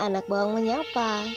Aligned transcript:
anak 0.00 0.24
bawang 0.32 0.56
menyapa. 0.56 1.28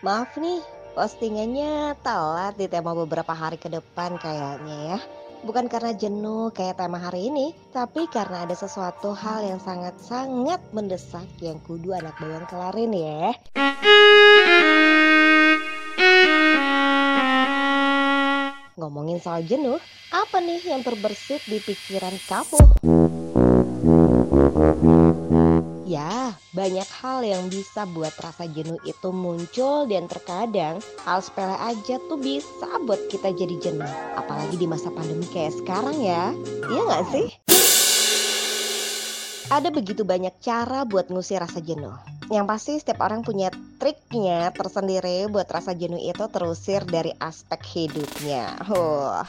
Maaf 0.00 0.40
nih, 0.40 0.64
postingannya 0.96 1.92
telat 2.00 2.56
di 2.56 2.64
tema 2.64 2.96
beberapa 2.96 3.36
hari 3.36 3.60
ke 3.60 3.68
depan 3.68 4.16
kayaknya 4.16 4.96
ya. 4.96 4.98
Bukan 5.44 5.68
karena 5.68 5.92
jenuh 5.92 6.48
kayak 6.56 6.80
tema 6.80 6.96
hari 6.96 7.28
ini, 7.28 7.52
tapi 7.76 8.08
karena 8.08 8.48
ada 8.48 8.56
sesuatu 8.56 9.12
hal 9.12 9.44
yang 9.44 9.60
sangat-sangat 9.60 10.64
mendesak 10.72 11.28
yang 11.44 11.60
kudu 11.68 11.92
anak 11.92 12.16
bawang 12.16 12.48
kelarin 12.48 12.96
ya. 12.96 13.36
Ngomongin 18.80 19.20
soal 19.20 19.44
jenuh, 19.44 19.76
apa 20.08 20.40
nih 20.40 20.64
yang 20.72 20.80
terbersit 20.80 21.44
di 21.44 21.60
pikiran 21.60 22.16
kamu? 22.24 22.93
Ya, 25.94 26.34
banyak 26.50 26.90
hal 26.90 27.22
yang 27.22 27.46
bisa 27.46 27.86
buat 27.86 28.10
rasa 28.18 28.50
jenuh 28.50 28.82
itu 28.82 29.14
muncul 29.14 29.86
dan 29.86 30.10
terkadang 30.10 30.82
hal 31.06 31.22
sepele 31.22 31.54
aja 31.54 32.02
tuh 32.10 32.18
bisa 32.18 32.66
buat 32.82 32.98
kita 33.06 33.30
jadi 33.30 33.54
jenuh. 33.62 33.94
Apalagi 34.18 34.58
di 34.58 34.66
masa 34.66 34.90
pandemi 34.90 35.22
kayak 35.30 35.54
sekarang 35.54 35.94
ya. 36.02 36.34
Iya 36.66 36.80
nggak 36.82 37.04
sih? 37.14 37.26
Ada 39.54 39.70
begitu 39.70 40.02
banyak 40.02 40.34
cara 40.42 40.82
buat 40.82 41.14
ngusir 41.14 41.38
rasa 41.38 41.62
jenuh. 41.62 41.94
Yang 42.26 42.44
pasti 42.50 42.72
setiap 42.82 42.98
orang 42.98 43.22
punya 43.22 43.54
triknya 43.78 44.50
tersendiri 44.50 45.30
buat 45.30 45.46
rasa 45.46 45.78
jenuh 45.78 46.02
itu 46.02 46.26
terusir 46.26 46.82
dari 46.90 47.14
aspek 47.22 47.62
hidupnya. 47.62 48.58
Huh. 48.66 49.22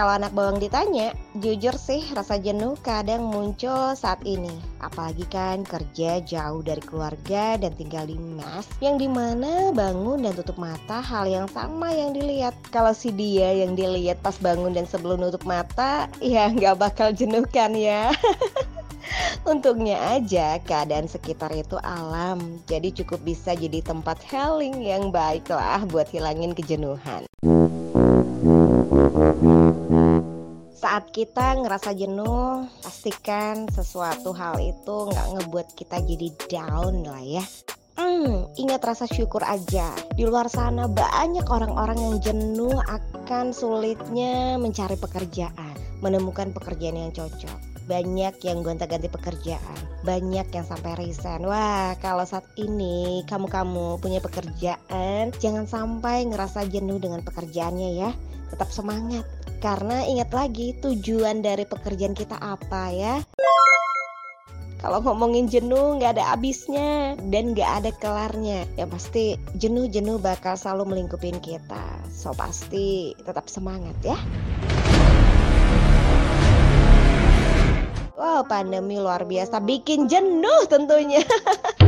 Kalau 0.00 0.16
anak 0.16 0.32
bawang 0.32 0.56
ditanya, 0.56 1.12
jujur 1.44 1.76
sih 1.76 2.00
rasa 2.16 2.40
jenuh 2.40 2.72
kadang 2.80 3.20
muncul 3.20 3.92
saat 3.92 4.16
ini. 4.24 4.48
Apalagi 4.80 5.28
kan 5.28 5.60
kerja 5.60 6.24
jauh 6.24 6.64
dari 6.64 6.80
keluarga 6.80 7.60
dan 7.60 7.76
tinggal 7.76 8.08
di 8.08 8.16
mes 8.16 8.64
yang 8.80 8.96
di 8.96 9.04
mana 9.04 9.68
bangun 9.76 10.24
dan 10.24 10.32
tutup 10.32 10.56
mata 10.56 11.04
hal 11.04 11.28
yang 11.28 11.44
sama 11.52 11.92
yang 11.92 12.16
dilihat. 12.16 12.56
Kalau 12.72 12.96
si 12.96 13.12
dia 13.12 13.52
yang 13.52 13.76
dilihat 13.76 14.24
pas 14.24 14.40
bangun 14.40 14.72
dan 14.72 14.88
sebelum 14.88 15.20
nutup 15.20 15.44
mata, 15.44 16.08
ya 16.24 16.48
nggak 16.48 16.80
bakal 16.80 17.12
jenuh 17.12 17.44
kan 17.52 17.76
ya. 17.76 18.08
Untungnya 19.52 20.16
aja 20.16 20.56
keadaan 20.64 21.12
sekitar 21.12 21.52
itu 21.52 21.76
alam, 21.84 22.56
jadi 22.64 22.88
cukup 23.04 23.20
bisa 23.20 23.52
jadi 23.52 23.84
tempat 23.84 24.16
healing 24.24 24.80
yang 24.80 25.12
baik 25.12 25.44
lah 25.52 25.84
buat 25.92 26.08
hilangin 26.08 26.56
kejenuhan. 26.56 27.28
Saat 30.90 31.14
kita 31.14 31.54
ngerasa 31.54 31.94
jenuh, 31.94 32.66
pastikan 32.82 33.70
sesuatu 33.70 34.34
hal 34.34 34.58
itu 34.58 35.06
nggak 35.06 35.38
ngebuat 35.38 35.78
kita 35.78 36.02
jadi 36.02 36.28
down 36.50 37.06
lah 37.06 37.22
ya. 37.22 37.46
Hmm, 37.94 38.50
ingat 38.58 38.82
rasa 38.82 39.06
syukur 39.06 39.38
aja. 39.46 39.94
Di 40.18 40.26
luar 40.26 40.50
sana 40.50 40.90
banyak 40.90 41.46
orang-orang 41.46 41.94
yang 41.94 42.16
jenuh 42.18 42.74
akan 42.90 43.54
sulitnya 43.54 44.58
mencari 44.58 44.98
pekerjaan, 44.98 45.78
menemukan 46.02 46.50
pekerjaan 46.50 46.98
yang 46.98 47.14
cocok. 47.14 47.86
Banyak 47.86 48.42
yang 48.42 48.66
gonta-ganti 48.66 49.06
pekerjaan, 49.06 49.78
banyak 50.02 50.50
yang 50.50 50.66
sampai 50.66 50.98
resign. 50.98 51.46
Wah, 51.46 51.94
kalau 52.02 52.26
saat 52.26 52.50
ini 52.58 53.22
kamu-kamu 53.30 54.02
punya 54.02 54.18
pekerjaan, 54.18 55.30
jangan 55.38 55.70
sampai 55.70 56.26
ngerasa 56.26 56.66
jenuh 56.66 56.98
dengan 56.98 57.22
pekerjaannya 57.22 57.90
ya. 57.94 58.10
Tetap 58.50 58.70
semangat, 58.74 59.22
karena 59.62 60.02
ingat 60.04 60.34
lagi 60.34 60.74
tujuan 60.82 61.38
dari 61.38 61.62
pekerjaan 61.62 62.18
kita 62.18 62.34
apa 62.34 62.90
ya. 62.90 63.14
Kalau 64.80 65.04
ngomongin 65.04 65.44
jenuh 65.44 66.00
nggak 66.00 66.16
ada 66.16 66.32
habisnya 66.32 67.12
dan 67.28 67.52
nggak 67.52 67.70
ada 67.84 67.90
kelarnya. 68.00 68.64
Yang 68.80 68.88
pasti 68.96 69.24
jenuh-jenuh 69.60 70.16
bakal 70.18 70.56
selalu 70.56 70.96
melingkupin 70.96 71.36
kita. 71.38 72.00
So 72.08 72.32
pasti 72.32 73.12
tetap 73.20 73.52
semangat 73.52 73.94
ya. 74.00 74.16
Wow, 78.16 78.48
pandemi 78.48 78.96
luar 78.96 79.28
biasa 79.28 79.60
bikin 79.60 80.08
jenuh 80.08 80.64
tentunya. 80.68 81.20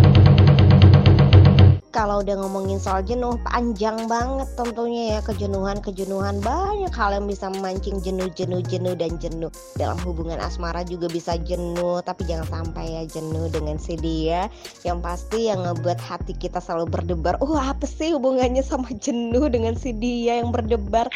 kalau 2.02 2.18
udah 2.18 2.34
ngomongin 2.34 2.82
soal 2.82 2.98
jenuh 3.06 3.38
panjang 3.46 4.10
banget 4.10 4.50
tentunya 4.58 5.14
ya. 5.14 5.20
Kejenuhan-kejenuhan 5.22 6.42
banyak 6.42 6.90
hal 6.90 7.14
yang 7.14 7.30
bisa 7.30 7.46
memancing 7.46 8.02
jenuh 8.02 8.26
jenuh 8.34 8.58
jenuh 8.58 8.98
dan 8.98 9.14
jenuh. 9.22 9.54
Dalam 9.78 9.94
hubungan 10.02 10.42
asmara 10.42 10.82
juga 10.82 11.06
bisa 11.06 11.38
jenuh 11.46 12.02
tapi 12.02 12.26
jangan 12.26 12.50
sampai 12.50 12.98
ya 12.98 13.02
jenuh 13.06 13.46
dengan 13.54 13.78
si 13.78 13.94
dia. 14.02 14.50
Yang 14.82 14.98
pasti 14.98 15.46
yang 15.46 15.62
ngebuat 15.62 16.02
hati 16.02 16.34
kita 16.34 16.58
selalu 16.58 16.90
berdebar 16.90 17.38
oh 17.38 17.54
apa 17.54 17.86
sih 17.86 18.10
hubungannya 18.10 18.66
sama 18.66 18.90
jenuh 18.98 19.46
dengan 19.46 19.78
si 19.78 19.94
dia 19.94 20.42
yang 20.42 20.50
berdebar 20.50 21.06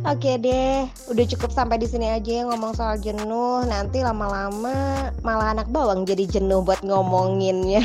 Oke 0.00 0.40
deh, 0.40 0.88
udah 1.12 1.24
cukup 1.36 1.52
sampai 1.52 1.76
di 1.76 1.84
sini 1.84 2.08
aja 2.08 2.40
ya 2.40 2.42
ngomong 2.48 2.72
soal 2.72 2.96
jenuh. 2.96 3.60
Nanti 3.68 4.00
lama-lama 4.00 5.12
malah 5.20 5.52
anak 5.52 5.68
bawang 5.68 6.08
jadi 6.08 6.24
jenuh 6.40 6.64
buat 6.64 6.80
ngomonginnya. 6.80 7.84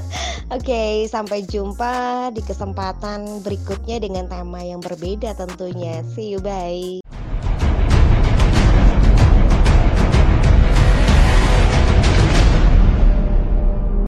Oke, 0.56 1.08
sampai 1.08 1.48
jumpa 1.48 2.28
di 2.36 2.44
kesempatan 2.44 3.40
berikutnya 3.40 3.96
dengan 3.98 4.28
tema 4.28 4.60
yang 4.60 4.84
berbeda 4.84 5.32
tentunya. 5.32 6.04
See 6.12 6.36
you, 6.36 6.44
bye. 6.44 7.05